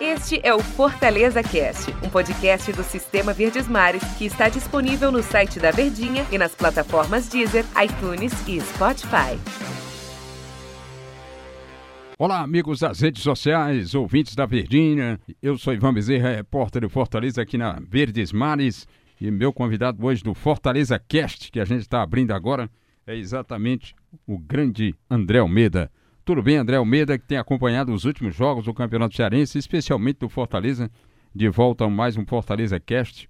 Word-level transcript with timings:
Este 0.00 0.40
é 0.42 0.54
o 0.54 0.60
Fortaleza 0.60 1.42
Cast, 1.42 1.90
um 2.02 2.08
podcast 2.08 2.72
do 2.72 2.82
Sistema 2.82 3.34
Verdes 3.34 3.68
Mares 3.68 4.02
que 4.16 4.24
está 4.24 4.48
disponível 4.48 5.12
no 5.12 5.22
site 5.22 5.60
da 5.60 5.70
Verdinha 5.70 6.24
e 6.32 6.38
nas 6.38 6.54
plataformas 6.54 7.28
Deezer, 7.28 7.66
iTunes 7.84 8.32
e 8.48 8.58
Spotify. 8.58 9.38
Olá, 12.18 12.40
amigos 12.40 12.80
das 12.80 13.00
redes 13.00 13.22
sociais, 13.22 13.94
ouvintes 13.94 14.34
da 14.34 14.46
Verdinha. 14.46 15.20
Eu 15.42 15.58
sou 15.58 15.74
Ivan 15.74 15.92
Bezerra, 15.92 16.36
repórter 16.36 16.82
do 16.82 16.88
Fortaleza 16.88 17.42
aqui 17.42 17.58
na 17.58 17.78
Verdes 17.80 18.32
Mares. 18.32 18.88
E 19.20 19.30
meu 19.30 19.52
convidado 19.52 20.04
hoje 20.06 20.24
do 20.24 20.32
Fortaleza 20.32 20.98
Cast, 20.98 21.52
que 21.52 21.60
a 21.60 21.64
gente 21.66 21.82
está 21.82 22.02
abrindo 22.02 22.32
agora, 22.32 22.70
é 23.06 23.14
exatamente 23.14 23.94
o 24.26 24.38
grande 24.38 24.94
André 25.10 25.38
Almeida. 25.38 25.90
Tudo 26.28 26.42
bem, 26.42 26.58
André 26.58 26.76
Almeida, 26.76 27.18
que 27.18 27.24
tem 27.24 27.38
acompanhado 27.38 27.90
os 27.90 28.04
últimos 28.04 28.34
jogos 28.36 28.66
do 28.66 28.74
Campeonato 28.74 29.16
Cearense, 29.16 29.56
especialmente 29.56 30.18
do 30.18 30.28
Fortaleza, 30.28 30.90
de 31.34 31.48
volta 31.48 31.86
a 31.86 31.88
mais 31.88 32.18
um 32.18 32.26
Fortaleza 32.26 32.78
Cast. 32.78 33.26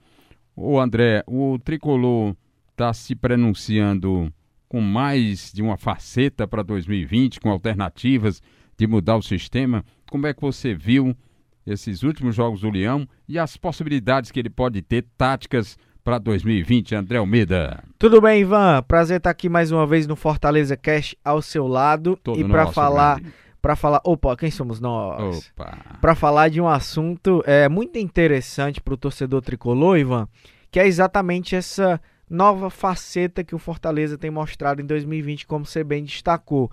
Ô 0.57 0.81
André, 0.81 1.23
o 1.25 1.61
Tricolor 1.61 2.35
está 2.73 2.93
se 2.93 3.15
pronunciando 3.15 4.35
com 4.69 4.81
mais 4.81 5.53
de 5.53 5.63
uma 5.63 5.77
faceta 5.77 6.45
para 6.45 6.65
2020, 6.65 7.39
com 7.39 7.53
alternativas 7.53 8.43
de 8.77 8.89
mudar 8.89 9.15
o 9.15 9.23
sistema. 9.23 9.85
Como 10.11 10.27
é 10.27 10.35
que 10.35 10.41
você 10.41 10.75
viu 10.75 11.17
esses 11.65 12.03
últimos 12.03 12.35
jogos 12.35 12.63
do 12.63 12.71
Leão 12.71 13.09
e 13.29 13.39
as 13.39 13.57
possibilidades 13.57 14.33
que 14.33 14.41
ele 14.41 14.51
pode 14.51 14.83
ter, 14.83 15.07
táticas 15.17 15.79
para 16.09 16.17
2020, 16.17 16.95
André 16.95 17.19
Almeida? 17.19 17.85
Tudo 17.99 18.19
bem, 18.19 18.41
Ivan? 18.41 18.83
Prazer 18.83 19.19
estar 19.19 19.29
aqui 19.29 19.47
mais 19.47 19.71
uma 19.71 19.87
vez 19.87 20.07
no 20.07 20.17
Fortaleza 20.17 20.75
Cash 20.75 21.15
ao 21.23 21.43
seu 21.43 21.67
lado 21.67 22.19
Todo 22.25 22.41
e 22.41 22.45
para 22.49 22.67
falar 22.69 23.21
para 23.61 23.77
falar, 23.77 24.01
opa, 24.03 24.35
quem 24.35 24.51
somos 24.51 24.81
nós? 24.81 25.51
Opa! 25.53 25.77
Para 26.01 26.15
falar 26.15 26.49
de 26.49 26.63
um 26.63 26.67
assunto 26.67 27.45
é 27.45 27.69
muito 27.69 27.99
interessante 27.99 28.81
para 28.81 28.95
o 28.95 28.97
torcedor 28.97 29.43
tricolor, 29.43 29.99
Ivan, 29.99 30.27
que 30.71 30.81
é 30.81 30.87
exatamente 30.87 31.55
essa 31.55 32.01
nova 32.31 32.71
faceta 32.71 33.45
que 33.45 33.55
o 33.55 33.59
Fortaleza 33.59 34.17
tem 34.17 34.31
mostrado 34.31 34.81
em 34.81 34.87
2020, 34.87 35.47
como 35.47 35.67
você 35.67 35.85
bem 35.85 36.03
destacou. 36.03 36.71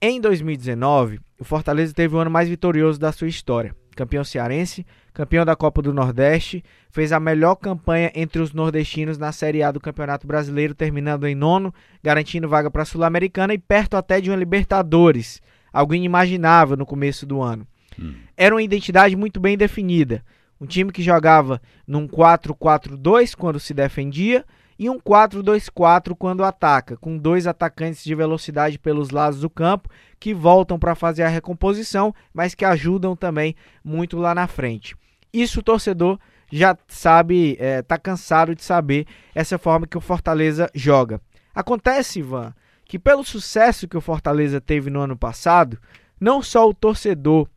Em 0.00 0.20
2019, 0.20 1.18
o 1.36 1.42
Fortaleza 1.42 1.92
teve 1.92 2.14
o 2.14 2.18
ano 2.20 2.30
mais 2.30 2.48
vitorioso 2.48 3.00
da 3.00 3.10
sua 3.10 3.26
história. 3.26 3.74
Campeão 3.94 4.24
cearense, 4.24 4.86
campeão 5.12 5.44
da 5.44 5.54
Copa 5.54 5.82
do 5.82 5.92
Nordeste, 5.92 6.64
fez 6.90 7.12
a 7.12 7.20
melhor 7.20 7.56
campanha 7.56 8.10
entre 8.14 8.40
os 8.40 8.52
nordestinos 8.52 9.18
na 9.18 9.32
Série 9.32 9.62
A 9.62 9.70
do 9.70 9.80
Campeonato 9.80 10.26
Brasileiro, 10.26 10.74
terminando 10.74 11.26
em 11.26 11.34
nono, 11.34 11.72
garantindo 12.02 12.48
vaga 12.48 12.70
para 12.70 12.82
a 12.82 12.86
Sul-Americana 12.86 13.54
e 13.54 13.58
perto 13.58 13.96
até 13.96 14.20
de 14.20 14.30
uma 14.30 14.36
Libertadores, 14.36 15.40
algo 15.72 15.94
inimaginável 15.94 16.76
no 16.76 16.86
começo 16.86 17.26
do 17.26 17.42
ano. 17.42 17.66
Hum. 17.98 18.14
Era 18.36 18.54
uma 18.54 18.62
identidade 18.62 19.14
muito 19.16 19.38
bem 19.38 19.56
definida. 19.56 20.24
Um 20.60 20.66
time 20.66 20.92
que 20.92 21.02
jogava 21.02 21.60
num 21.86 22.06
4-4-2 22.06 23.34
quando 23.36 23.58
se 23.58 23.74
defendia 23.74 24.44
e 24.82 24.90
um 24.90 24.98
4-2-4 24.98 26.12
quando 26.18 26.42
ataca, 26.42 26.96
com 26.96 27.16
dois 27.16 27.46
atacantes 27.46 28.02
de 28.02 28.16
velocidade 28.16 28.80
pelos 28.80 29.10
lados 29.10 29.38
do 29.38 29.48
campo 29.48 29.88
que 30.18 30.34
voltam 30.34 30.76
para 30.76 30.96
fazer 30.96 31.22
a 31.22 31.28
recomposição, 31.28 32.12
mas 32.34 32.52
que 32.52 32.64
ajudam 32.64 33.14
também 33.14 33.54
muito 33.84 34.18
lá 34.18 34.34
na 34.34 34.48
frente. 34.48 34.96
Isso 35.32 35.60
o 35.60 35.62
torcedor 35.62 36.18
já 36.50 36.76
sabe, 36.88 37.56
está 37.60 37.96
cansado 37.96 38.56
de 38.56 38.64
saber 38.64 39.06
essa 39.32 39.56
forma 39.56 39.86
que 39.86 39.96
o 39.96 40.00
Fortaleza 40.00 40.68
joga. 40.74 41.20
Acontece, 41.54 42.18
Ivan, 42.18 42.52
que 42.84 42.98
pelo 42.98 43.22
sucesso 43.22 43.86
que 43.86 43.96
o 43.96 44.00
Fortaleza 44.00 44.60
teve 44.60 44.90
no 44.90 44.98
ano 44.98 45.16
passado, 45.16 45.78
não 46.18 46.42
só 46.42 46.68
o 46.68 46.74
torcedor 46.74 47.48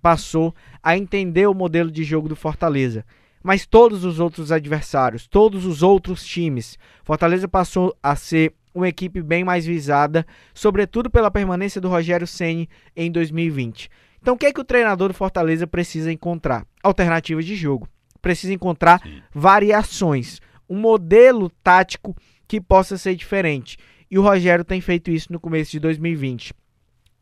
passou 0.00 0.54
a 0.80 0.96
entender 0.96 1.48
o 1.48 1.54
modelo 1.54 1.90
de 1.90 2.04
jogo 2.04 2.28
do 2.28 2.36
Fortaleza, 2.36 3.04
mas 3.42 3.66
todos 3.66 4.04
os 4.04 4.20
outros 4.20 4.52
adversários, 4.52 5.26
todos 5.26 5.64
os 5.64 5.82
outros 5.82 6.24
times. 6.24 6.78
Fortaleza 7.04 7.48
passou 7.48 7.96
a 8.02 8.14
ser 8.16 8.54
uma 8.74 8.88
equipe 8.88 9.22
bem 9.22 9.44
mais 9.44 9.66
visada, 9.66 10.26
sobretudo 10.54 11.10
pela 11.10 11.30
permanência 11.30 11.80
do 11.80 11.88
Rogério 11.88 12.26
Ceni 12.26 12.68
em 12.96 13.10
2020. 13.10 13.88
Então, 14.20 14.34
o 14.34 14.38
que 14.38 14.46
é 14.46 14.52
que 14.52 14.60
o 14.60 14.64
treinador 14.64 15.08
do 15.08 15.14
Fortaleza 15.14 15.66
precisa 15.66 16.12
encontrar? 16.12 16.66
Alternativas 16.82 17.44
de 17.44 17.54
jogo. 17.54 17.88
Precisa 18.20 18.52
encontrar 18.52 19.00
Sim. 19.00 19.22
variações, 19.32 20.40
um 20.68 20.76
modelo 20.78 21.50
tático 21.62 22.16
que 22.46 22.60
possa 22.60 22.98
ser 22.98 23.14
diferente. 23.14 23.76
E 24.10 24.18
o 24.18 24.22
Rogério 24.22 24.64
tem 24.64 24.80
feito 24.80 25.10
isso 25.10 25.32
no 25.32 25.38
começo 25.38 25.70
de 25.70 25.80
2020. 25.80 26.52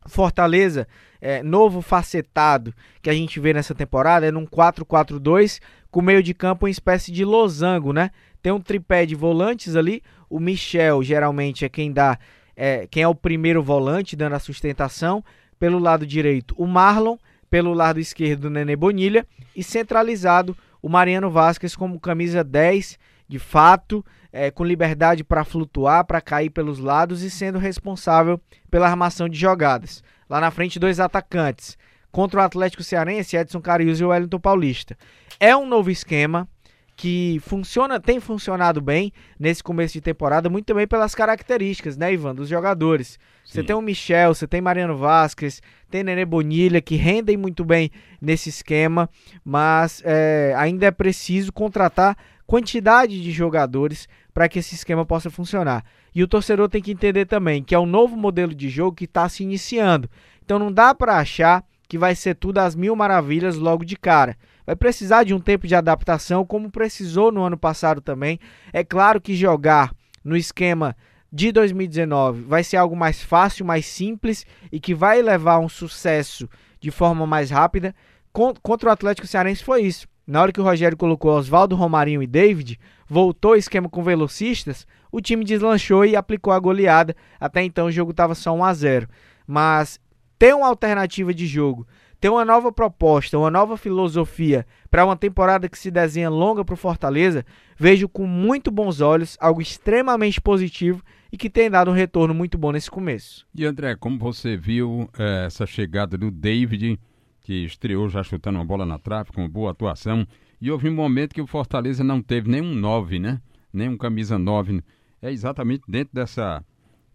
Fortaleza, 0.07 0.87
é, 1.19 1.43
novo 1.43 1.81
facetado 1.81 2.73
que 3.01 3.09
a 3.09 3.13
gente 3.13 3.39
vê 3.39 3.53
nessa 3.53 3.75
temporada 3.75 4.25
é 4.25 4.31
num 4.31 4.45
4-4-2 4.45 5.59
com 5.89 6.01
meio 6.01 6.21
de 6.21 6.33
campo 6.33 6.65
uma 6.65 6.71
espécie 6.71 7.11
de 7.11 7.23
losango, 7.23 7.93
né? 7.93 8.11
Tem 8.41 8.51
um 8.51 8.59
tripé 8.59 9.05
de 9.05 9.15
volantes 9.15 9.75
ali. 9.75 10.01
O 10.29 10.39
Michel 10.39 11.03
geralmente 11.03 11.65
é 11.65 11.69
quem 11.69 11.91
dá, 11.91 12.17
é, 12.55 12.87
quem 12.87 13.03
é 13.03 13.07
o 13.07 13.15
primeiro 13.15 13.61
volante 13.63 14.15
dando 14.15 14.33
a 14.33 14.39
sustentação. 14.39 15.23
Pelo 15.59 15.79
lado 15.79 16.05
direito, 16.05 16.53
o 16.57 16.67
Marlon. 16.67 17.17
Pelo 17.49 17.73
lado 17.73 17.99
esquerdo, 17.99 18.45
o 18.45 18.49
Nenê 18.49 18.75
Bonilha. 18.75 19.25
E 19.55 19.63
centralizado, 19.63 20.55
o 20.81 20.89
Mariano 20.89 21.29
Vasquez 21.29 21.75
como 21.75 21.99
camisa 21.99 22.43
10, 22.43 22.99
de 23.27 23.39
fato, 23.39 24.05
é, 24.31 24.51
com 24.51 24.63
liberdade 24.63 25.23
para 25.23 25.43
flutuar, 25.43 26.05
para 26.05 26.21
cair 26.21 26.49
pelos 26.49 26.79
lados 26.79 27.23
e 27.23 27.29
sendo 27.29 27.57
responsável 27.57 28.39
pela 28.69 28.87
armação 28.87 29.27
de 29.27 29.37
jogadas. 29.37 30.03
Lá 30.29 30.41
na 30.41 30.51
frente, 30.51 30.79
dois 30.79 30.99
atacantes. 30.99 31.77
Contra 32.11 32.41
o 32.41 32.43
Atlético 32.43 32.83
Cearense, 32.83 33.37
Edson 33.37 33.61
Carius 33.61 33.99
e 33.99 34.03
o 34.03 34.09
Wellington 34.09 34.39
Paulista. 34.39 34.97
É 35.39 35.55
um 35.55 35.67
novo 35.67 35.91
esquema 35.91 36.47
que 36.95 37.39
funciona, 37.43 37.99
tem 37.99 38.19
funcionado 38.19 38.81
bem 38.81 39.13
nesse 39.39 39.61
começo 39.61 39.93
de 39.93 40.01
temporada, 40.01 40.49
muito 40.49 40.65
também 40.65 40.87
pelas 40.87 41.13
características, 41.13 41.95
né, 41.95 42.11
Ivan, 42.11 42.33
dos 42.33 42.49
jogadores. 42.49 43.19
Você 43.45 43.63
tem 43.63 43.75
o 43.75 43.81
Michel, 43.81 44.33
você 44.33 44.47
tem 44.47 44.59
Mariano 44.59 44.97
Vasquez, 44.97 45.61
tem 45.91 46.03
Nenê 46.03 46.25
Bonilha, 46.25 46.81
que 46.81 46.95
rendem 46.95 47.37
muito 47.37 47.63
bem 47.63 47.91
nesse 48.19 48.49
esquema, 48.49 49.07
mas 49.45 50.01
é, 50.03 50.55
ainda 50.57 50.87
é 50.87 50.91
preciso 50.91 51.53
contratar 51.53 52.17
quantidade 52.47 53.21
de 53.21 53.31
jogadores 53.31 54.09
para 54.33 54.49
que 54.49 54.57
esse 54.57 54.73
esquema 54.73 55.05
possa 55.05 55.29
funcionar. 55.29 55.85
E 56.15 56.23
o 56.23 56.27
torcedor 56.27 56.67
tem 56.67 56.81
que 56.81 56.91
entender 56.91 57.25
também 57.25 57.63
que 57.63 57.75
é 57.75 57.79
um 57.79 57.85
novo 57.85 58.17
modelo 58.17 58.55
de 58.55 58.69
jogo 58.69 58.95
que 58.95 59.05
está 59.05 59.29
se 59.29 59.43
iniciando. 59.43 60.09
Então 60.43 60.57
não 60.57 60.71
dá 60.71 60.95
para 60.95 61.17
achar 61.17 61.63
que 61.87 61.97
vai 61.97 62.15
ser 62.15 62.35
tudo 62.35 62.57
às 62.57 62.75
mil 62.75 62.95
maravilhas 62.95 63.55
logo 63.55 63.85
de 63.85 63.95
cara. 63.95 64.35
Vai 64.67 64.75
precisar 64.75 65.23
de 65.23 65.33
um 65.33 65.39
tempo 65.39 65.65
de 65.65 65.73
adaptação, 65.73 66.45
como 66.45 66.69
precisou 66.69 67.31
no 67.31 67.41
ano 67.41 67.57
passado 67.57 68.01
também. 68.01 68.37
É 68.73 68.83
claro 68.83 69.21
que 69.21 69.33
jogar 69.33 69.93
no 70.23 70.35
esquema 70.35 70.93
de 71.31 71.51
2019 71.53 72.41
vai 72.43 72.63
ser 72.65 72.75
algo 72.77 72.95
mais 72.95 73.23
fácil, 73.23 73.65
mais 73.65 73.85
simples 73.85 74.45
e 74.71 74.77
que 74.79 74.93
vai 74.93 75.21
levar 75.21 75.59
um 75.59 75.69
sucesso 75.69 76.49
de 76.81 76.91
forma 76.91 77.25
mais 77.25 77.49
rápida. 77.49 77.95
Con- 78.33 78.53
Contra 78.61 78.89
o 78.89 78.91
Atlético 78.91 79.25
Cearense 79.25 79.63
foi 79.63 79.83
isso. 79.83 80.05
Na 80.27 80.41
hora 80.41 80.51
que 80.51 80.59
o 80.59 80.63
Rogério 80.63 80.97
colocou 80.97 81.31
Oswaldo, 81.31 81.73
Romarinho 81.73 82.21
e 82.21 82.27
David, 82.27 82.77
voltou 83.07 83.51
o 83.51 83.55
esquema 83.55 83.87
com 83.87 84.03
velocistas, 84.03 84.85
o 85.09 85.21
time 85.21 85.45
deslanchou 85.45 86.03
e 86.05 86.17
aplicou 86.17 86.51
a 86.51 86.59
goleada. 86.59 87.15
Até 87.39 87.63
então 87.63 87.87
o 87.87 87.91
jogo 87.91 88.11
estava 88.11 88.35
só 88.35 88.53
1 88.53 88.63
a 88.65 88.73
0. 88.73 89.07
Mas 89.47 89.97
ter 90.37 90.53
uma 90.53 90.67
alternativa 90.67 91.33
de 91.33 91.47
jogo, 91.47 91.87
ter 92.19 92.29
uma 92.29 92.43
nova 92.43 92.71
proposta, 92.71 93.37
uma 93.37 93.51
nova 93.51 93.77
filosofia 93.77 94.65
para 94.89 95.05
uma 95.05 95.15
temporada 95.15 95.69
que 95.69 95.77
se 95.77 95.91
desenha 95.91 96.29
longa 96.29 96.65
para 96.65 96.73
o 96.73 96.77
Fortaleza, 96.77 97.45
vejo 97.77 98.09
com 98.09 98.25
muito 98.25 98.71
bons 98.71 99.01
olhos, 99.01 99.37
algo 99.39 99.61
extremamente 99.61 100.41
positivo 100.41 101.03
e 101.31 101.37
que 101.37 101.49
tem 101.49 101.69
dado 101.69 101.91
um 101.91 101.93
retorno 101.93 102.33
muito 102.33 102.57
bom 102.57 102.71
nesse 102.71 102.89
começo. 102.89 103.45
E 103.53 103.65
André, 103.65 103.95
como 103.95 104.17
você 104.17 104.57
viu 104.57 105.09
eh, 105.17 105.45
essa 105.45 105.65
chegada 105.65 106.17
do 106.17 106.31
David, 106.31 106.99
que 107.41 107.65
estreou 107.65 108.09
já 108.09 108.23
chutando 108.23 108.57
uma 108.57 108.65
bola 108.65 108.85
na 108.85 108.97
trave, 108.97 109.31
com 109.31 109.47
boa 109.47 109.71
atuação, 109.71 110.25
e 110.59 110.71
houve 110.71 110.89
um 110.89 110.93
momento 110.93 111.35
que 111.35 111.41
o 111.41 111.47
Fortaleza 111.47 112.03
não 112.03 112.21
teve 112.21 112.49
nenhum 112.49 112.73
9, 112.73 113.19
né? 113.19 113.39
Nenhum 113.71 113.95
camisa 113.95 114.39
9. 114.39 114.81
É 115.21 115.31
exatamente 115.31 115.83
dentro 115.87 116.15
dessa, 116.15 116.63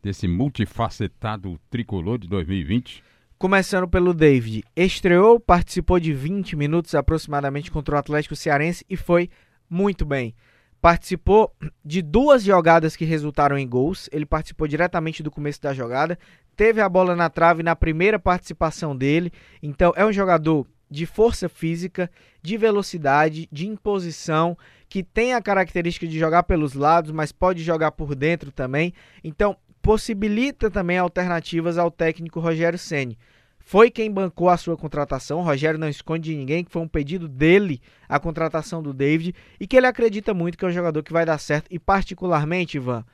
desse 0.03 0.29
multifacetado 0.29 1.59
tricolor 1.69 2.19
de 2.19 2.29
2020. 2.29 3.03
Começando 3.43 3.89
pelo 3.89 4.15
David, 4.15 4.63
estreou, 4.77 5.41
participou 5.41 5.99
de 5.99 6.15
20 6.15 6.55
minutos 6.55 6.95
aproximadamente 6.95 7.73
contra 7.73 7.97
o 7.97 7.99
Atlético 7.99 8.37
Cearense 8.37 8.85
e 8.89 8.97
foi 8.97 9.29
muito 9.69 10.05
bem. 10.05 10.33
Participou 10.81 11.53
de 11.85 12.03
duas 12.03 12.45
jogadas 12.45 12.95
que 12.95 13.05
resultaram 13.05 13.59
em 13.59 13.69
gols. 13.69 14.09
Ele 14.13 14.25
participou 14.25 14.69
diretamente 14.69 15.25
do 15.25 15.31
começo 15.31 15.61
da 15.61 15.75
jogada. 15.75 16.17
Teve 16.55 16.81
a 16.81 16.89
bola 16.89 17.17
na 17.17 17.29
trave 17.29 17.65
na 17.65 17.75
primeira 17.75 18.17
participação 18.17 18.97
dele. 18.97 19.33
Então 19.61 19.93
é 19.97 20.07
um 20.07 20.13
jogador 20.13 20.65
de 20.89 21.05
força 21.05 21.49
física, 21.49 22.09
de 22.41 22.57
velocidade, 22.57 23.49
de 23.51 23.67
imposição, 23.67 24.57
que 24.89 25.03
tem 25.03 25.35
a 25.35 25.43
característica 25.43 26.07
de 26.07 26.17
jogar 26.17 26.45
pelos 26.45 26.75
lados, 26.75 27.11
mas 27.11 27.33
pode 27.33 27.61
jogar 27.61 27.91
por 27.91 28.15
dentro 28.15 28.53
também. 28.53 28.95
Então 29.25 29.57
possibilita 29.83 30.71
também 30.71 30.97
alternativas 30.97 31.77
ao 31.77 31.91
técnico 31.91 32.39
Rogério 32.39 32.79
Ceni. 32.79 33.19
Foi 33.65 33.91
quem 33.91 34.11
bancou 34.11 34.49
a 34.49 34.57
sua 34.57 34.77
contratação. 34.77 35.39
O 35.39 35.43
Rogério 35.43 35.79
não 35.79 35.89
esconde 35.89 36.31
de 36.31 36.37
ninguém 36.37 36.65
que 36.65 36.71
foi 36.71 36.83
um 36.83 36.89
pedido 36.89 37.29
dele 37.29 37.81
a 38.09 38.19
contratação 38.19 38.83
do 38.83 38.93
David 38.93 39.35
e 39.59 39.67
que 39.67 39.77
ele 39.77 39.87
acredita 39.87 40.35
muito 40.35 40.59
que 40.59 40.65
é 40.65 40.69
um 40.69 40.73
jogador 40.73 41.03
que 41.03 41.13
vai 41.13 41.25
dar 41.25 41.39
certo. 41.39 41.67
E, 41.71 41.79
particularmente, 41.79 42.77
Ivan, 42.77 43.05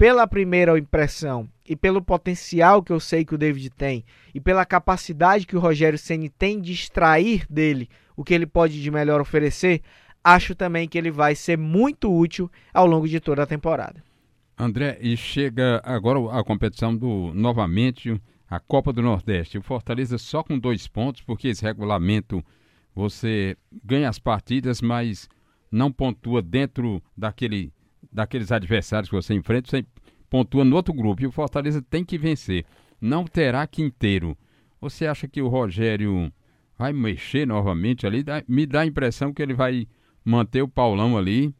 pela 0.00 0.26
primeira 0.26 0.78
impressão 0.78 1.48
e 1.68 1.76
pelo 1.76 2.00
potencial 2.00 2.82
que 2.82 2.90
eu 2.90 2.98
sei 2.98 3.24
que 3.24 3.34
o 3.34 3.38
David 3.38 3.70
tem 3.70 4.04
e 4.34 4.40
pela 4.40 4.64
capacidade 4.64 5.46
que 5.46 5.56
o 5.56 5.60
Rogério 5.60 5.98
Ceni 5.98 6.28
tem 6.30 6.60
de 6.60 6.72
extrair 6.72 7.44
dele 7.50 7.88
o 8.16 8.24
que 8.24 8.32
ele 8.32 8.46
pode 8.46 8.80
de 8.80 8.90
melhor 8.90 9.20
oferecer, 9.20 9.82
acho 10.24 10.54
também 10.54 10.88
que 10.88 10.96
ele 10.96 11.10
vai 11.10 11.34
ser 11.34 11.56
muito 11.58 12.10
útil 12.10 12.50
ao 12.72 12.86
longo 12.86 13.06
de 13.06 13.20
toda 13.20 13.42
a 13.42 13.46
temporada. 13.46 14.02
André, 14.58 14.98
e 15.00 15.16
chega 15.16 15.80
agora 15.84 16.18
a 16.38 16.44
competição 16.44 16.94
do 16.94 17.32
novamente 17.34 18.20
a 18.50 18.58
Copa 18.58 18.92
do 18.92 19.00
Nordeste. 19.00 19.56
O 19.56 19.62
Fortaleza 19.62 20.18
só 20.18 20.42
com 20.42 20.58
dois 20.58 20.88
pontos, 20.88 21.22
porque 21.22 21.48
esse 21.48 21.62
regulamento 21.62 22.44
você 22.92 23.56
ganha 23.84 24.08
as 24.08 24.18
partidas, 24.18 24.82
mas 24.82 25.28
não 25.70 25.92
pontua 25.92 26.42
dentro 26.42 27.00
daquele, 27.16 27.72
daqueles 28.12 28.50
adversários 28.50 29.08
que 29.08 29.14
você 29.14 29.34
enfrenta, 29.34 29.70
você 29.70 29.86
pontua 30.28 30.64
no 30.64 30.74
outro 30.74 30.92
grupo. 30.92 31.22
E 31.22 31.26
o 31.26 31.32
Fortaleza 31.32 31.80
tem 31.80 32.04
que 32.04 32.18
vencer. 32.18 32.64
Não 33.00 33.24
terá 33.24 33.64
quinteiro. 33.68 34.36
Você 34.80 35.06
acha 35.06 35.28
que 35.28 35.40
o 35.40 35.48
Rogério 35.48 36.32
vai 36.76 36.92
mexer 36.92 37.46
novamente 37.46 38.04
ali? 38.04 38.24
Me 38.48 38.66
dá 38.66 38.80
a 38.80 38.86
impressão 38.86 39.32
que 39.32 39.40
ele 39.40 39.54
vai 39.54 39.86
manter 40.24 40.62
o 40.62 40.68
Paulão 40.68 41.16
ali. 41.16 41.54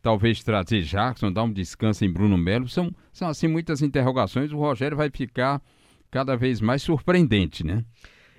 Talvez 0.00 0.42
trazer 0.42 0.82
Jackson, 0.82 1.30
dar 1.30 1.44
um 1.44 1.52
descanso 1.52 2.04
em 2.04 2.10
Bruno 2.10 2.38
Melo. 2.38 2.68
São, 2.68 2.90
são 3.12 3.28
assim 3.28 3.46
muitas 3.46 3.82
interrogações. 3.82 4.50
O 4.50 4.58
Rogério 4.58 4.96
vai 4.96 5.10
ficar 5.10 5.62
cada 6.12 6.36
vez 6.36 6.60
mais 6.60 6.82
surpreendente, 6.82 7.64
né? 7.64 7.82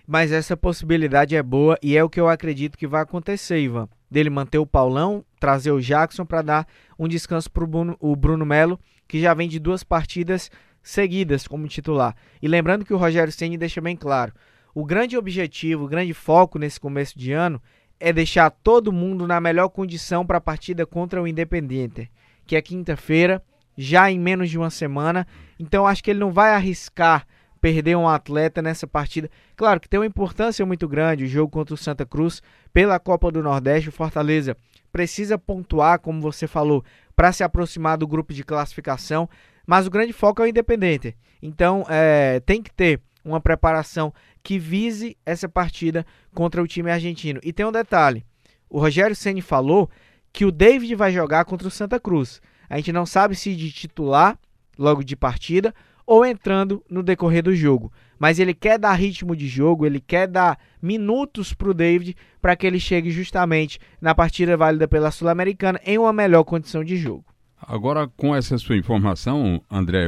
Mas 0.06 0.32
essa 0.32 0.56
possibilidade 0.56 1.36
é 1.36 1.42
boa 1.42 1.78
e 1.82 1.98
é 1.98 2.04
o 2.04 2.10
que 2.10 2.20
eu 2.20 2.30
acredito 2.30 2.78
que 2.78 2.86
vai 2.86 3.02
acontecer, 3.02 3.60
Ivan. 3.60 3.90
Dele 4.12 4.30
manter 4.30 4.60
o 4.60 4.68
Paulão, 4.68 5.26
trazer 5.40 5.72
o 5.72 5.82
Jackson 5.82 6.24
para 6.24 6.44
dar 6.44 6.68
um 7.00 7.08
descanso 7.08 7.50
para 7.50 7.64
o 7.64 8.16
Bruno 8.16 8.46
Melo, 8.46 8.80
que 9.08 9.20
já 9.20 9.34
vem 9.34 9.50
de 9.50 9.58
duas 9.60 9.84
partidas 9.84 10.52
seguidas 10.84 11.48
como 11.48 11.68
titular. 11.68 12.16
E 12.42 12.48
lembrando 12.48 12.86
que 12.86 12.94
o 12.94 12.98
Rogério 12.98 13.34
Ceni 13.34 13.58
deixa 13.58 13.82
bem 13.82 13.96
claro, 13.96 14.34
o 14.76 14.86
grande 14.86 15.18
objetivo, 15.18 15.86
o 15.86 15.88
grande 15.88 16.14
foco 16.14 16.60
nesse 16.60 16.80
começo 16.80 17.18
de 17.18 17.32
ano 17.32 17.60
é 18.00 18.14
deixar 18.14 18.52
todo 18.52 18.92
mundo 18.92 19.26
na 19.26 19.42
melhor 19.42 19.70
condição 19.70 20.26
para 20.26 20.38
a 20.38 20.42
partida 20.42 20.86
contra 20.86 21.22
o 21.22 21.28
Independente, 21.28 22.12
que 22.46 22.56
é 22.56 22.62
quinta-feira, 22.62 23.42
já 23.76 24.12
em 24.12 24.20
menos 24.20 24.50
de 24.50 24.60
uma 24.60 24.70
semana. 24.70 25.26
Então 25.60 25.88
acho 25.88 26.04
que 26.04 26.12
ele 26.12 26.20
não 26.20 26.32
vai 26.32 26.52
arriscar 26.54 27.26
perder 27.64 27.96
um 27.96 28.10
atleta 28.10 28.62
nessa 28.62 28.86
partida. 28.86 29.30
Claro 29.56 29.80
que 29.80 29.88
tem 29.88 29.98
uma 29.98 30.06
importância 30.06 30.66
muito 30.66 30.86
grande 30.86 31.24
o 31.24 31.28
jogo 31.28 31.50
contra 31.50 31.74
o 31.74 31.78
Santa 31.78 32.06
Cruz 32.06 32.42
pela 32.74 33.00
Copa 33.00 33.32
do 33.32 33.42
Nordeste. 33.42 33.88
O 33.88 33.92
Fortaleza 33.94 34.58
precisa 34.92 35.38
pontuar, 35.38 36.00
como 36.00 36.20
você 36.20 36.46
falou, 36.46 36.84
para 37.16 37.32
se 37.32 37.42
aproximar 37.42 37.98
do 37.98 38.06
grupo 38.06 38.34
de 38.34 38.44
classificação. 38.44 39.30
Mas 39.66 39.88
o 39.88 39.90
grande 39.90 40.12
foco 40.12 40.42
é 40.42 40.46
o 40.46 40.48
Independente. 40.50 41.16
Então 41.42 41.86
é, 41.88 42.42
tem 42.42 42.62
que 42.62 42.70
ter 42.70 43.00
uma 43.24 43.40
preparação 43.40 44.14
que 44.44 44.60
vise 44.60 45.16
essa 45.26 45.48
partida 45.48 46.06
contra 46.36 46.62
o 46.62 46.68
time 46.68 46.92
argentino. 46.92 47.40
E 47.42 47.54
tem 47.54 47.66
um 47.66 47.72
detalhe: 47.72 48.26
o 48.70 48.78
Rogério 48.78 49.16
Ceni 49.16 49.42
falou 49.42 49.90
que 50.34 50.44
o 50.44 50.52
David 50.52 50.96
vai 50.96 51.14
jogar 51.14 51.46
contra 51.46 51.70
o 51.70 51.72
Santa 51.72 51.98
Cruz. 51.98 52.42
A 52.70 52.76
gente 52.76 52.92
não 52.92 53.06
sabe 53.06 53.38
se 53.38 53.56
de 53.56 53.72
titular 53.72 54.38
logo 54.78 55.02
de 55.02 55.16
partida 55.16 55.74
ou 56.06 56.26
entrando 56.26 56.84
no 56.90 57.04
decorrer 57.04 57.44
do 57.44 57.56
jogo. 57.56 57.92
Mas 58.20 58.40
ele 58.40 58.54
quer 58.54 58.78
dar 58.78 58.94
ritmo 58.94 59.36
de 59.36 59.48
jogo, 59.48 59.86
ele 59.86 60.00
quer 60.00 60.28
dar 60.28 60.58
minutos 60.82 61.54
para 61.54 61.70
o 61.70 61.74
David 61.74 62.16
para 62.42 62.56
que 62.56 62.66
ele 62.66 62.80
chegue 62.80 63.12
justamente 63.12 63.80
na 64.02 64.14
partida 64.14 64.56
válida 64.56 64.88
pela 64.88 65.12
Sul-Americana 65.12 65.80
em 65.86 65.98
uma 65.98 66.14
melhor 66.14 66.44
condição 66.44 66.84
de 66.84 66.96
jogo. 66.98 67.26
Agora, 67.62 68.08
com 68.08 68.36
essa 68.36 68.58
sua 68.58 68.78
informação, 68.78 69.62
André, 69.70 70.08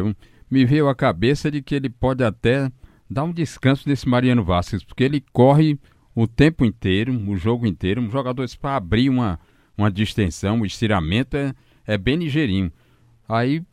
me 0.50 0.65
veio 0.65 0.89
a 0.89 0.95
cabeça 0.95 1.50
de 1.50 1.62
que 1.62 1.75
ele 1.75 1.89
pode 1.89 2.24
até 2.24 2.69
dar 3.09 3.24
um 3.24 3.31
descanso 3.31 3.86
desse 3.86 4.07
Mariano 4.07 4.44
Vasquez, 4.44 4.83
porque 4.83 5.03
ele 5.03 5.24
corre 5.31 5.80
o 6.13 6.27
tempo 6.27 6.65
inteiro, 6.65 7.13
o 7.30 7.36
jogo 7.36 7.65
inteiro. 7.65 8.01
Um 8.01 8.09
jogador 8.09 8.45
para 8.59 8.75
abrir 8.75 9.09
uma, 9.09 9.39
uma 9.77 9.92
distensão, 9.92 10.59
um 10.59 10.65
estiramento 10.65 11.36
é, 11.38 11.53
é 11.86 11.97
bem 11.97 12.18
ligeirinho. 12.18 12.71
Aí 13.27 13.63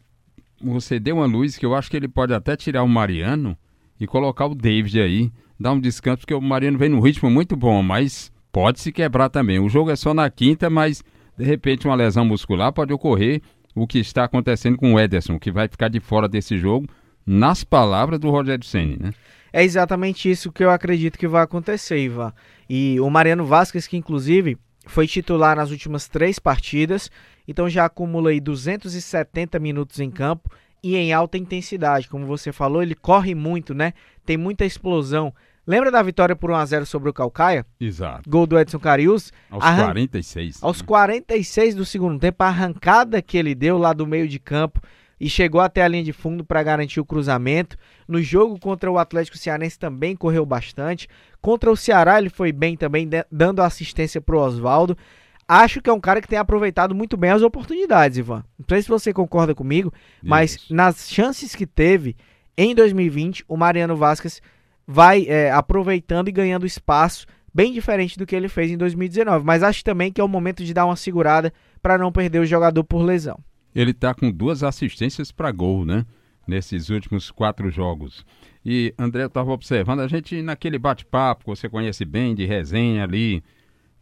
você 0.63 0.99
deu 1.01 1.17
uma 1.17 1.27
luz 1.27 1.57
que 1.57 1.67
eu 1.67 1.75
acho 1.75 1.91
que 1.91 1.97
ele 1.97 2.09
pode 2.09 2.33
até 2.33 2.57
tirar 2.57 2.83
o 2.83 2.89
Mariano 2.89 3.57
e 3.99 4.07
colocar 4.07 4.47
o 4.47 4.55
David 4.55 5.01
aí, 5.01 5.33
dar 5.59 5.73
um 5.73 5.81
descanso, 5.81 6.21
porque 6.21 6.35
o 6.35 6.41
Mariano 6.41 6.79
vem 6.79 6.89
num 6.89 7.01
ritmo 7.01 7.31
muito 7.31 7.57
bom, 7.57 7.83
mas 7.83 8.33
pode 8.51 8.81
se 8.81 8.93
quebrar 8.93 9.29
também. 9.29 9.59
O 9.59 9.69
jogo 9.69 9.91
é 9.91 9.97
só 9.97 10.13
na 10.13 10.29
quinta, 10.31 10.69
mas 10.69 11.03
de 11.37 11.45
repente 11.45 11.87
uma 11.87 11.95
lesão 11.95 12.25
muscular 12.25 12.73
pode 12.73 12.93
ocorrer 12.93 13.41
o 13.75 13.87
que 13.87 13.99
está 13.99 14.25
acontecendo 14.25 14.77
com 14.77 14.95
o 14.95 15.01
Ederson, 15.01 15.39
que 15.39 15.51
vai 15.51 15.69
ficar 15.69 15.89
de 15.89 16.01
fora 16.01 16.29
desse 16.29 16.59
jogo, 16.59 16.87
nas 17.25 17.65
palavras 17.65 18.19
do 18.19 18.31
Rogério 18.31 18.65
Senni, 18.65 18.97
né? 19.01 19.13
É 19.53 19.63
exatamente 19.63 20.31
isso 20.31 20.51
que 20.51 20.65
eu 20.65 20.71
acredito 20.71 21.19
que 21.19 21.29
vai 21.29 21.43
acontecer, 21.43 21.99
Ivan. 21.99 22.33
E 22.69 22.99
o 23.01 23.11
Mariano 23.11 23.45
Vasquez, 23.45 23.87
que 23.87 23.97
inclusive 23.97 24.57
foi 24.87 25.07
titular 25.07 25.57
nas 25.57 25.71
últimas 25.71 26.09
três 26.09 26.39
partidas, 26.39 27.11
então 27.47 27.69
já 27.69 27.85
acumula 27.85 28.31
aí 28.31 28.41
270 28.41 29.59
minutos 29.59 30.01
em 30.01 30.11
campo 30.11 30.51
e 30.83 30.97
em 30.97 31.13
alta 31.13 31.39
intensidade. 31.39 32.09
Como 32.09 32.27
você 32.27 32.53
falou, 32.53 32.83
ele 32.83 32.95
corre 32.95 33.35
muito, 33.35 33.75
né? 33.75 33.93
Tem 34.25 34.37
muita 34.37 34.65
explosão. 34.65 35.33
Lembra 35.65 35.93
da 35.93 36.03
vitória 36.03 36.35
por 36.35 36.51
1x0 36.51 36.85
sobre 36.85 37.09
o 37.09 37.13
Calcaia? 37.13 37.65
Exato. 37.81 38.29
Gol 38.29 38.47
do 38.49 38.59
Edson 38.59 38.81
Carius. 38.81 39.33
Aos 39.49 39.63
Arran... 39.63 39.85
46. 39.85 40.59
Aos 40.61 40.81
né? 40.81 40.87
46 40.87 41.75
do 41.77 41.85
segundo 41.85 42.19
tempo, 42.19 42.43
a 42.43 42.49
arrancada 42.49 43.23
que 43.23 43.39
ele 43.39 43.55
deu 43.55 43.79
lá 43.79 43.93
do 43.93 44.07
meio 44.07 44.27
de 44.27 44.41
campo 44.41 44.81
e 45.21 45.31
chegou 45.31 45.61
até 45.61 45.85
a 45.85 45.89
linha 45.89 46.03
de 46.03 46.13
fundo 46.13 46.45
para 46.45 46.65
garantir 46.65 46.99
o 46.99 47.05
cruzamento. 47.05 47.77
No 48.09 48.21
jogo 48.21 48.59
contra 48.59 48.91
o 48.91 48.99
Atlético 48.99 49.39
Cearense 49.39 49.79
também 49.79 50.17
correu 50.17 50.45
bastante. 50.45 51.09
Contra 51.41 51.71
o 51.71 51.77
Ceará 51.77 52.19
ele 52.19 52.29
foi 52.29 52.51
bem 52.51 52.77
também, 52.77 53.09
dando 53.31 53.63
assistência 53.63 54.21
para 54.21 54.35
o 54.35 54.41
Oswaldo. 54.41 54.99
Acho 55.47 55.83
que 55.83 55.91
é 55.91 55.93
um 55.93 56.01
cara 56.01 56.21
que 56.21 56.29
tem 56.29 56.39
aproveitado 56.39 56.95
muito 56.95 57.17
bem 57.17 57.31
as 57.31 57.43
oportunidades, 57.43 58.19
Ivan. 58.19 58.45
Não 58.59 58.67
sei 58.69 58.83
se 58.83 58.89
você 58.89 59.13
concorda 59.13 59.55
comigo, 59.55 59.93
mas 60.23 60.55
Isso. 60.55 60.75
nas 60.75 61.11
chances 61.11 61.55
que 61.55 61.67
teve 61.67 62.17
em 62.57 62.75
2020, 62.75 63.45
o 63.49 63.57
Mariano 63.57 63.97
Vasquez 63.97 64.41
vai 64.87 65.27
é, 65.27 65.51
aproveitando 65.51 66.29
e 66.29 66.33
ganhando 66.33 66.67
espaço 66.67 67.27
bem 67.53 67.73
diferente 67.73 68.19
do 68.19 68.27
que 68.27 68.35
ele 68.35 68.49
fez 68.49 68.71
em 68.71 68.77
2019. 68.77 69.45
Mas 69.45 69.63
acho 69.63 69.85
também 69.85 70.13
que 70.13 70.21
é 70.21 70.25
o 70.25 70.29
momento 70.29 70.65
de 70.65 70.73
dar 70.73 70.87
uma 70.87 70.97
segurada 70.97 71.53
para 71.83 71.99
não 71.99 72.13
perder 72.13 72.39
o 72.39 72.47
jogador 72.47 72.85
por 72.85 73.03
lesão. 73.03 73.39
Ele 73.75 73.91
está 73.91 74.15
com 74.15 74.31
duas 74.31 74.63
assistências 74.63 75.33
para 75.33 75.51
gol, 75.51 75.85
né? 75.85 76.05
Nesses 76.47 76.91
últimos 76.91 77.31
quatro 77.31 77.71
jogos. 77.71 78.25
E 78.65 78.95
André 78.99 79.27
estava 79.27 79.53
observando, 79.53 80.01
a 80.01 80.09
gente 80.09 80.43
naquele 80.43 80.79
bate-papo 80.79 81.45
que 81.45 81.51
você 81.51 81.69
conhece 81.69 82.05
bem, 82.05 82.35
de 82.35 82.45
resenha 82.45 83.05
ali, 83.05 83.43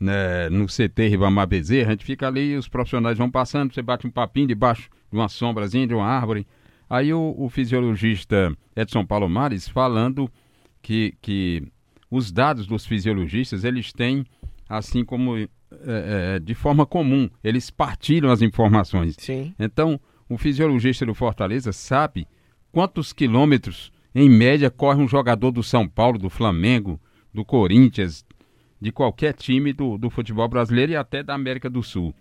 né, 0.01 0.49
no 0.49 0.67
CT 0.67 1.09
Ribamar 1.09 1.47
Bezerra, 1.47 1.89
a 1.89 1.91
gente 1.93 2.05
fica 2.05 2.27
ali, 2.27 2.57
os 2.57 2.67
profissionais 2.67 3.19
vão 3.19 3.31
passando, 3.31 3.75
você 3.75 3.83
bate 3.83 4.07
um 4.07 4.11
papinho 4.11 4.47
debaixo 4.47 4.89
de 5.11 5.19
uma 5.19 5.29
sombrazinha, 5.29 5.87
de 5.87 5.95
uma 5.95 6.07
árvore. 6.07 6.47
Aí 6.89 7.13
o, 7.13 7.35
o 7.37 7.49
fisiologista 7.51 8.57
Edson 8.75 9.05
Palomares 9.05 9.69
falando 9.69 10.31
que, 10.81 11.15
que 11.21 11.63
os 12.11 12.33
dados 12.33 12.67
dos 12.67 12.87
fisiologistas, 12.87 13.63
eles 13.63 13.93
têm, 13.93 14.25
assim 14.69 15.05
como 15.05 15.37
é, 15.37 15.49
é, 15.77 16.39
de 16.39 16.55
forma 16.55 16.87
comum, 16.87 17.29
eles 17.45 17.71
partilham 17.71 18.33
as 18.33 18.43
informações. 18.43 19.17
Sim. 19.19 19.55
Então, 19.59 20.01
o 20.29 20.39
fisiologista 20.39 21.05
do 21.05 21.15
Fortaleza 21.15 21.73
sabe 21.73 22.27
quantos 22.73 23.13
quilômetros, 23.13 23.93
em 24.15 24.29
média, 24.29 24.71
corre 24.71 25.01
um 25.01 25.07
jogador 25.07 25.53
do 25.53 25.63
São 25.63 25.87
Paulo, 25.87 26.19
do 26.19 26.31
Flamengo, 26.31 27.01
do 27.33 27.45
Corinthians, 27.45 28.25
de 28.81 28.91
qualquer 28.91 29.35
time 29.35 29.73
do, 29.73 29.99
do 29.99 30.09
futebol 30.09 30.49
brasileiro 30.49 30.93
e 30.93 30.97
até 30.97 31.23
da 31.23 31.35
América 31.35 31.69
do 31.69 31.83
Sul. 31.83 32.15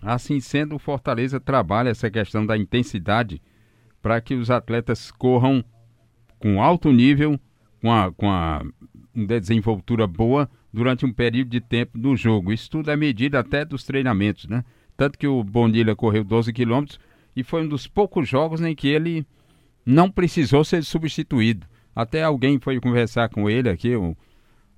Assim 0.00 0.40
sendo, 0.40 0.74
o 0.74 0.78
Fortaleza 0.78 1.38
trabalha 1.38 1.90
essa 1.90 2.10
questão 2.10 2.44
da 2.44 2.58
intensidade 2.58 3.40
para 4.00 4.20
que 4.20 4.34
os 4.34 4.50
atletas 4.50 5.12
corram 5.12 5.64
com 6.40 6.60
alto 6.60 6.90
nível, 6.90 7.38
com 7.80 7.92
a, 7.92 8.10
com 8.12 8.28
a 8.28 8.62
desenvoltura 9.14 10.06
boa 10.08 10.50
durante 10.72 11.06
um 11.06 11.12
período 11.12 11.50
de 11.50 11.60
tempo 11.60 11.96
do 11.96 12.16
jogo. 12.16 12.52
Isso 12.52 12.68
tudo 12.68 12.90
é 12.90 12.96
medido 12.96 13.38
até 13.38 13.64
dos 13.64 13.84
treinamentos, 13.84 14.48
né? 14.48 14.64
Tanto 14.96 15.16
que 15.16 15.26
o 15.26 15.44
Bonilha 15.44 15.94
correu 15.94 16.24
12 16.24 16.52
quilômetros 16.52 16.98
e 17.36 17.44
foi 17.44 17.62
um 17.62 17.68
dos 17.68 17.86
poucos 17.86 18.28
jogos 18.28 18.60
em 18.60 18.74
que 18.74 18.88
ele 18.88 19.24
não 19.86 20.10
precisou 20.10 20.64
ser 20.64 20.82
substituído. 20.82 21.66
Até 21.94 22.22
alguém 22.22 22.58
foi 22.58 22.80
conversar 22.80 23.28
com 23.28 23.48
ele 23.48 23.68
aqui, 23.68 23.96
um, 23.96 24.16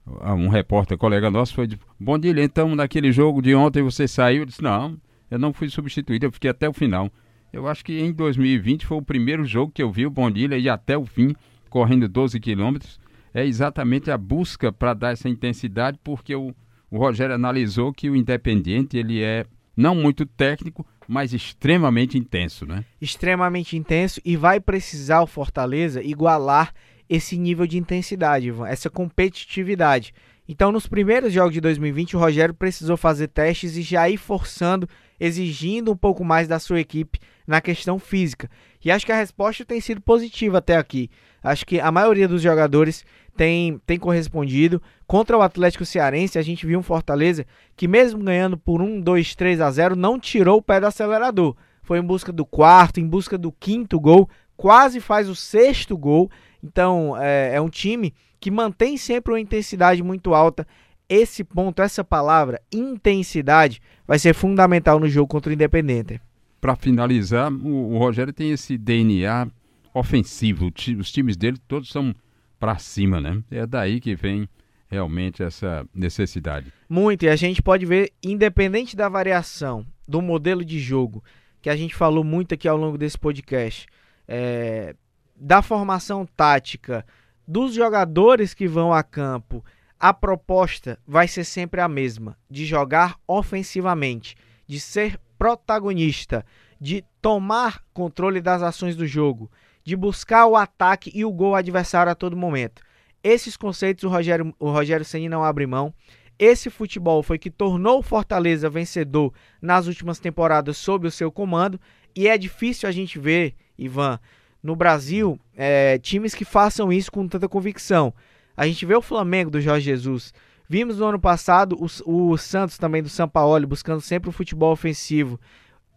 um 0.06 0.48
repórter 0.48 0.98
colega 0.98 1.30
nosso, 1.30 1.54
foi 1.54 1.66
de 1.66 1.78
Bonilha, 1.98 2.42
então 2.42 2.74
naquele 2.74 3.10
jogo 3.10 3.40
de 3.40 3.54
ontem 3.54 3.82
você 3.82 4.06
saiu? 4.06 4.42
Eu 4.42 4.46
disse, 4.46 4.62
não, 4.62 4.98
eu 5.30 5.38
não 5.38 5.52
fui 5.52 5.68
substituído, 5.68 6.26
eu 6.26 6.32
fiquei 6.32 6.50
até 6.50 6.68
o 6.68 6.72
final. 6.72 7.10
Eu 7.52 7.68
acho 7.68 7.84
que 7.84 7.98
em 7.98 8.12
2020 8.12 8.84
foi 8.84 8.98
o 8.98 9.02
primeiro 9.02 9.44
jogo 9.44 9.72
que 9.72 9.82
eu 9.82 9.90
vi 9.90 10.06
o 10.06 10.10
Bonilha 10.10 10.58
ir 10.58 10.68
até 10.68 10.98
o 10.98 11.06
fim, 11.06 11.34
correndo 11.70 12.08
12 12.08 12.38
quilômetros 12.40 12.98
é 13.34 13.44
exatamente 13.44 14.10
a 14.10 14.16
busca 14.16 14.72
para 14.72 14.94
dar 14.94 15.12
essa 15.12 15.28
intensidade, 15.28 15.98
porque 16.02 16.34
o, 16.36 16.54
o 16.88 16.96
Rogério 16.96 17.34
analisou 17.34 17.92
que 17.92 18.08
o 18.08 18.14
Independiente 18.14 18.96
ele 18.96 19.20
é 19.22 19.44
não 19.76 19.96
muito 19.96 20.24
técnico, 20.24 20.86
mas 21.08 21.34
extremamente 21.34 22.16
intenso, 22.16 22.64
né? 22.64 22.84
Extremamente 23.00 23.76
intenso 23.76 24.20
e 24.24 24.36
vai 24.36 24.60
precisar 24.60 25.20
o 25.20 25.26
Fortaleza 25.26 26.00
igualar 26.00 26.72
esse 27.08 27.36
nível 27.36 27.66
de 27.66 27.78
intensidade, 27.78 28.48
Ivan, 28.48 28.68
essa 28.68 28.90
competitividade. 28.90 30.14
Então, 30.46 30.70
nos 30.70 30.86
primeiros 30.86 31.32
jogos 31.32 31.54
de 31.54 31.60
2020, 31.60 32.16
o 32.16 32.18
Rogério 32.18 32.54
precisou 32.54 32.96
fazer 32.96 33.28
testes 33.28 33.76
e 33.76 33.82
já 33.82 34.08
ir 34.08 34.18
forçando, 34.18 34.88
exigindo 35.18 35.90
um 35.92 35.96
pouco 35.96 36.22
mais 36.22 36.46
da 36.46 36.58
sua 36.58 36.80
equipe 36.80 37.18
na 37.46 37.60
questão 37.60 37.98
física. 37.98 38.50
E 38.84 38.90
acho 38.90 39.06
que 39.06 39.12
a 39.12 39.16
resposta 39.16 39.64
tem 39.64 39.80
sido 39.80 40.00
positiva 40.02 40.58
até 40.58 40.76
aqui. 40.76 41.10
Acho 41.42 41.64
que 41.64 41.80
a 41.80 41.90
maioria 41.90 42.28
dos 42.28 42.42
jogadores 42.42 43.04
tem, 43.36 43.78
tem 43.86 43.98
correspondido. 43.98 44.82
Contra 45.06 45.36
o 45.36 45.42
Atlético 45.42 45.84
Cearense, 45.84 46.38
a 46.38 46.42
gente 46.42 46.66
viu 46.66 46.78
um 46.78 46.82
Fortaleza 46.82 47.46
que, 47.76 47.88
mesmo 47.88 48.22
ganhando 48.22 48.58
por 48.58 48.82
1, 48.82 49.00
2, 49.00 49.34
3 49.34 49.60
a 49.60 49.70
0, 49.70 49.96
não 49.96 50.18
tirou 50.18 50.58
o 50.58 50.62
pé 50.62 50.80
do 50.80 50.86
acelerador. 50.86 51.56
Foi 51.82 51.98
em 51.98 52.02
busca 52.02 52.32
do 52.32 52.46
quarto, 52.46 53.00
em 53.00 53.06
busca 53.06 53.36
do 53.36 53.52
quinto 53.52 54.00
gol, 54.00 54.28
quase 54.56 55.00
faz 55.00 55.28
o 55.28 55.34
sexto 55.34 55.96
gol. 55.96 56.30
Então, 56.64 57.14
é, 57.20 57.56
é 57.56 57.60
um 57.60 57.68
time 57.68 58.14
que 58.40 58.50
mantém 58.50 58.96
sempre 58.96 59.34
uma 59.34 59.40
intensidade 59.40 60.02
muito 60.02 60.34
alta. 60.34 60.66
Esse 61.06 61.44
ponto, 61.44 61.82
essa 61.82 62.02
palavra, 62.02 62.60
intensidade, 62.72 63.80
vai 64.06 64.18
ser 64.18 64.34
fundamental 64.34 64.98
no 64.98 65.06
jogo 65.06 65.28
contra 65.28 65.50
o 65.50 65.52
Independente. 65.52 66.20
Para 66.60 66.74
finalizar, 66.74 67.52
o, 67.52 67.92
o 67.92 67.98
Rogério 67.98 68.32
tem 68.32 68.50
esse 68.50 68.78
DNA 68.78 69.46
ofensivo. 69.92 70.72
Os 70.98 71.12
times 71.12 71.36
dele 71.36 71.58
todos 71.68 71.90
são 71.90 72.14
para 72.58 72.78
cima, 72.78 73.20
né? 73.20 73.42
É 73.50 73.66
daí 73.66 74.00
que 74.00 74.14
vem 74.14 74.48
realmente 74.88 75.42
essa 75.42 75.86
necessidade. 75.94 76.72
Muito, 76.88 77.24
e 77.24 77.28
a 77.28 77.36
gente 77.36 77.60
pode 77.60 77.84
ver, 77.84 78.10
independente 78.22 78.96
da 78.96 79.08
variação 79.08 79.84
do 80.08 80.22
modelo 80.22 80.64
de 80.64 80.78
jogo, 80.78 81.22
que 81.60 81.68
a 81.68 81.76
gente 81.76 81.94
falou 81.94 82.24
muito 82.24 82.54
aqui 82.54 82.66
ao 82.66 82.76
longo 82.76 82.96
desse 82.96 83.18
podcast, 83.18 83.86
é, 84.26 84.94
da 85.34 85.62
formação 85.62 86.26
tática, 86.36 87.04
dos 87.46 87.74
jogadores 87.74 88.54
que 88.54 88.66
vão 88.66 88.92
a 88.92 89.02
campo, 89.02 89.64
a 89.98 90.12
proposta 90.12 90.98
vai 91.06 91.26
ser 91.28 91.44
sempre 91.44 91.80
a 91.80 91.88
mesma: 91.88 92.36
de 92.50 92.64
jogar 92.64 93.16
ofensivamente, 93.26 94.36
de 94.66 94.80
ser 94.80 95.18
protagonista, 95.38 96.44
de 96.80 97.04
tomar 97.20 97.82
controle 97.92 98.40
das 98.40 98.62
ações 98.62 98.96
do 98.96 99.06
jogo, 99.06 99.50
de 99.82 99.96
buscar 99.96 100.46
o 100.46 100.56
ataque 100.56 101.10
e 101.14 101.24
o 101.24 101.32
gol 101.32 101.54
adversário 101.54 102.10
a 102.12 102.14
todo 102.14 102.36
momento. 102.36 102.82
Esses 103.22 103.56
conceitos 103.56 104.04
o 104.04 104.08
Rogério, 104.08 104.54
o 104.58 104.70
Rogério 104.70 105.04
Ceni 105.04 105.28
não 105.28 105.42
abre 105.42 105.66
mão. 105.66 105.94
Esse 106.38 106.68
futebol 106.68 107.22
foi 107.22 107.38
que 107.38 107.50
tornou 107.50 108.00
o 108.00 108.02
Fortaleza 108.02 108.68
vencedor 108.68 109.32
nas 109.62 109.86
últimas 109.86 110.18
temporadas 110.18 110.76
sob 110.76 111.06
o 111.06 111.10
seu 111.10 111.30
comando 111.30 111.80
e 112.14 112.28
é 112.28 112.36
difícil 112.36 112.88
a 112.88 112.92
gente 112.92 113.18
ver, 113.18 113.54
Ivan, 113.78 114.18
no 114.64 114.74
Brasil, 114.74 115.38
é, 115.54 115.98
times 115.98 116.34
que 116.34 116.42
façam 116.42 116.90
isso 116.90 117.12
com 117.12 117.28
tanta 117.28 117.46
convicção. 117.46 118.14
A 118.56 118.66
gente 118.66 118.86
vê 118.86 118.94
o 118.94 119.02
Flamengo 119.02 119.50
do 119.50 119.60
Jorge 119.60 119.84
Jesus. 119.84 120.32
Vimos 120.66 120.98
no 120.98 121.04
ano 121.04 121.20
passado 121.20 121.76
o, 122.06 122.30
o 122.30 122.38
Santos 122.38 122.78
também 122.78 123.02
do 123.02 123.10
São 123.10 123.28
Paulo 123.28 123.66
buscando 123.66 124.00
sempre 124.00 124.30
o 124.30 124.32
futebol 124.32 124.72
ofensivo. 124.72 125.38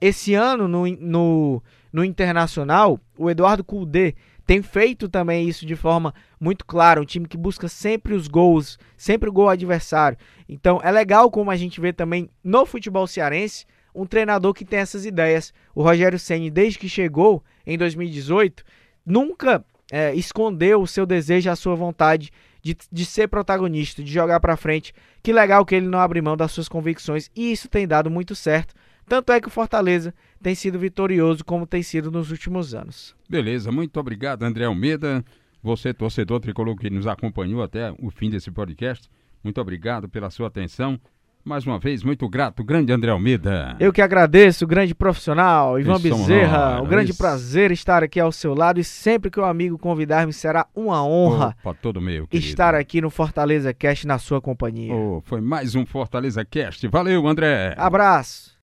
Esse 0.01 0.33
ano, 0.33 0.67
no, 0.67 0.85
no, 0.85 1.63
no 1.93 2.03
Internacional, 2.03 2.99
o 3.17 3.29
Eduardo 3.29 3.63
Cudê 3.63 4.15
tem 4.45 4.61
feito 4.61 5.07
também 5.07 5.47
isso 5.47 5.65
de 5.65 5.75
forma 5.75 6.13
muito 6.37 6.65
clara. 6.65 7.01
Um 7.01 7.05
time 7.05 7.25
que 7.25 7.37
busca 7.37 7.69
sempre 7.69 8.13
os 8.13 8.27
gols, 8.27 8.77
sempre 8.97 9.29
o 9.29 9.33
gol 9.33 9.47
adversário. 9.47 10.17
Então 10.47 10.81
é 10.83 10.91
legal 10.91 11.31
como 11.31 11.51
a 11.51 11.55
gente 11.55 11.79
vê 11.79 11.93
também 11.93 12.29
no 12.43 12.65
futebol 12.65 13.07
cearense 13.07 13.65
um 13.95 14.05
treinador 14.05 14.53
que 14.53 14.65
tem 14.65 14.79
essas 14.79 15.05
ideias. 15.05 15.53
O 15.73 15.81
Rogério 15.81 16.19
Ceni, 16.19 16.51
desde 16.51 16.77
que 16.77 16.89
chegou 16.89 17.41
em 17.67 17.77
2018, 17.77 18.63
nunca 19.05 19.63
é, 19.91 20.15
escondeu 20.15 20.81
o 20.81 20.87
seu 20.87 21.05
desejo, 21.05 21.49
a 21.49 21.55
sua 21.55 21.75
vontade 21.75 22.31
de, 22.61 22.75
de 22.91 23.05
ser 23.05 23.27
protagonista, 23.27 24.01
de 24.03 24.11
jogar 24.11 24.39
para 24.39 24.57
frente. 24.57 24.93
Que 25.21 25.33
legal 25.33 25.65
que 25.65 25.75
ele 25.75 25.87
não 25.87 25.99
abre 25.99 26.21
mão 26.21 26.35
das 26.35 26.51
suas 26.51 26.69
convicções 26.69 27.29
e 27.35 27.51
isso 27.51 27.67
tem 27.67 27.87
dado 27.87 28.09
muito 28.09 28.33
certo. 28.33 28.73
Tanto 29.07 29.31
é 29.31 29.39
que 29.39 29.47
o 29.47 29.51
Fortaleza 29.51 30.13
tem 30.41 30.55
sido 30.55 30.79
vitorioso 30.79 31.43
como 31.45 31.65
tem 31.65 31.83
sido 31.83 32.11
nos 32.11 32.31
últimos 32.31 32.73
anos. 32.73 33.15
Beleza, 33.29 33.71
muito 33.71 33.97
obrigado, 33.99 34.43
André 34.43 34.65
Almeida. 34.65 35.23
Você, 35.63 35.93
torcedor 35.93 36.39
tricolor 36.39 36.75
que 36.75 36.89
nos 36.89 37.07
acompanhou 37.07 37.61
até 37.61 37.93
o 37.99 38.09
fim 38.09 38.29
desse 38.29 38.51
podcast, 38.51 39.09
muito 39.43 39.59
obrigado 39.59 40.07
pela 40.09 40.29
sua 40.29 40.47
atenção. 40.47 40.99
Mais 41.47 41.65
uma 41.65 41.79
vez, 41.79 42.03
muito 42.03 42.27
grato, 42.27 42.61
grande 42.61 42.91
André 42.91 43.09
Almeida. 43.09 43.77
Eu 43.79 43.93
que 43.93 44.01
agradeço, 44.01 44.67
grande 44.67 44.93
profissional, 44.93 45.79
Ivan 45.79 45.97
Bezerra. 45.97 46.81
Um 46.81 46.85
grande 46.85 47.11
isso. 47.11 47.17
prazer 47.17 47.71
estar 47.71 48.03
aqui 48.03 48.19
ao 48.19 48.33
seu 48.33 48.53
lado 48.53 48.81
e 48.81 48.83
sempre 48.83 49.31
que 49.31 49.39
o 49.39 49.45
amigo 49.45 49.77
convidar-me 49.77 50.33
será 50.33 50.67
uma 50.75 51.01
honra 51.05 51.55
Opa, 51.63 51.73
todo 51.73 52.01
meu, 52.01 52.27
estar 52.33 52.75
aqui 52.75 52.99
no 52.99 53.09
Fortaleza 53.09 53.73
Cast 53.73 54.05
na 54.05 54.19
sua 54.19 54.41
companhia. 54.41 54.93
Oh, 54.93 55.21
foi 55.23 55.39
mais 55.39 55.73
um 55.73 55.85
Fortaleza 55.85 56.43
Cast. 56.43 56.85
Valeu, 56.89 57.25
André. 57.25 57.73
Abraço. 57.77 58.53